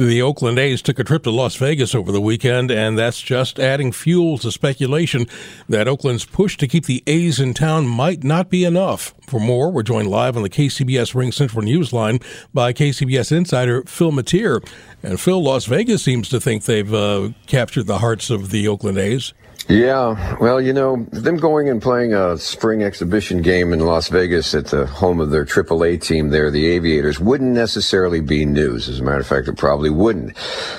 [0.00, 3.60] The Oakland A's took a trip to Las Vegas over the weekend, and that's just
[3.60, 5.26] adding fuel to speculation
[5.68, 9.12] that Oakland's push to keep the A's in town might not be enough.
[9.26, 12.18] For more, we're joined live on the KCBS RingCentral News line
[12.54, 14.62] by KCBS insider Phil Matier.
[15.02, 18.96] And Phil, Las Vegas seems to think they've uh, captured the hearts of the Oakland
[18.96, 19.34] A's.
[19.70, 24.52] Yeah, well, you know, them going and playing a spring exhibition game in Las Vegas
[24.52, 28.88] at the home of their AAA team there, the Aviators, wouldn't necessarily be news.
[28.88, 30.36] As a matter of fact, it probably wouldn't.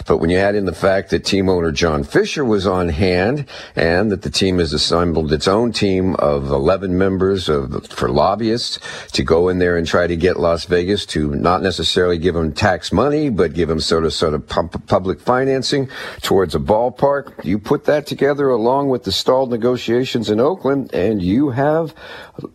[0.07, 3.45] But when you add in the fact that team owner John Fisher was on hand
[3.75, 8.79] and that the team has assembled its own team of 11 members of, for lobbyists
[9.11, 12.53] to go in there and try to get Las Vegas to not necessarily give them
[12.53, 15.89] tax money, but give them sort of, sort of public financing
[16.21, 21.21] towards a ballpark, you put that together along with the stalled negotiations in Oakland, and
[21.21, 21.93] you have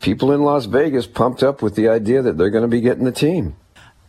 [0.01, 3.05] people in Las Vegas pumped up with the idea that they're going to be getting
[3.05, 3.57] the team.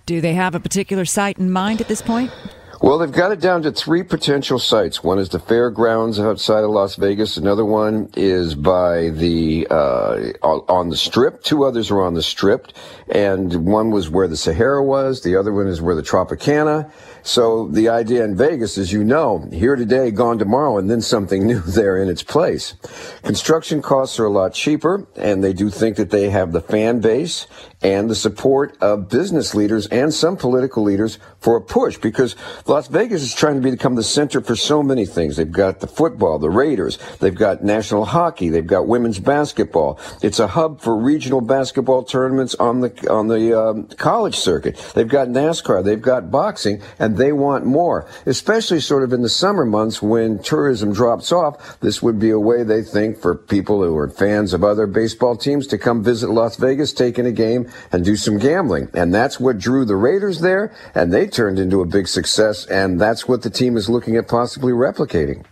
[0.07, 2.31] Do they have a particular site in mind at this point?
[2.79, 5.03] Well, they've got it down to three potential sites.
[5.03, 7.35] One is the fairgrounds outside of Las Vegas.
[7.35, 11.41] Another one is by the uh, on the Strip.
[11.41, 12.67] Two others are on the Strip,
[13.09, 15.23] and one was where the Sahara was.
[15.23, 16.91] The other one is where the Tropicana.
[17.23, 21.47] So the idea in Vegas is, you know, here today, gone tomorrow, and then something
[21.47, 22.75] new there in its place.
[23.23, 26.99] Construction costs are a lot cheaper, and they do think that they have the fan
[26.99, 27.47] base
[27.81, 32.35] and the support of business leaders and some political leaders for a push because
[32.67, 35.37] Las Vegas is trying to become the center for so many things.
[35.37, 39.99] They've got the football, the Raiders, they've got national hockey, they've got women's basketball.
[40.21, 44.77] It's a hub for regional basketball tournaments on the on the um, college circuit.
[44.95, 49.29] They've got NASCAR, they've got boxing, and they want more, especially sort of in the
[49.29, 51.79] summer months when tourism drops off.
[51.79, 55.37] This would be a way they think for people who are fans of other baseball
[55.37, 58.89] teams to come visit Las Vegas, take in a game, and do some gambling.
[58.93, 62.99] And that's what drew the Raiders there, and they turned into a big success, and
[62.99, 65.45] that's what the team is looking at possibly replicating.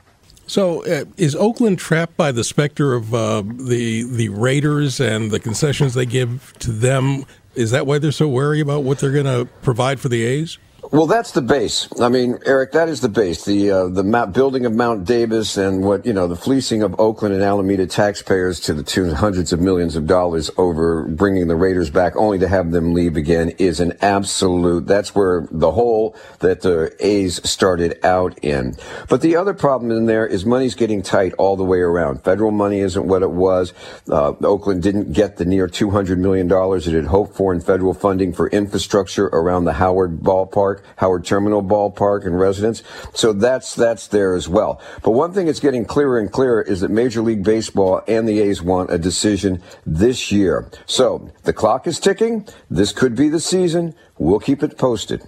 [0.48, 5.40] So, uh, is Oakland trapped by the specter of uh, the the Raiders and the
[5.40, 7.26] concessions they give to them?
[7.56, 10.58] Is that why they're so wary about what they're going to provide for the A's?
[10.91, 11.88] Well, that's the base.
[12.01, 13.46] I mean, Eric, that is the base.
[13.46, 17.00] The uh, the mount, building of Mount Davis and what you know, the fleecing of
[17.00, 21.47] Oakland and Alameda taxpayers to the tune of hundreds of millions of dollars over bringing
[21.47, 24.88] the Raiders back, only to have them leave again, is an absolute.
[24.88, 28.75] That's where the hole that the A's started out in.
[29.09, 32.24] But the other problem in there is money's getting tight all the way around.
[32.24, 33.74] Federal money isn't what it was.
[34.09, 37.62] Uh, Oakland didn't get the near two hundred million dollars it had hoped for in
[37.62, 40.75] federal funding for infrastructure around the Howard Ballpark.
[40.97, 42.84] Howard Terminal Ballpark and residents.
[43.13, 44.81] So that's that's there as well.
[45.03, 48.40] But one thing that's getting clearer and clearer is that Major League Baseball and the
[48.40, 50.69] A's want a decision this year.
[50.86, 52.47] So the clock is ticking.
[52.69, 53.96] This could be the season.
[54.18, 55.24] We'll keep it posted.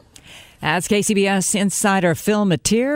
[0.62, 2.96] As KCBS insider Phil Matier.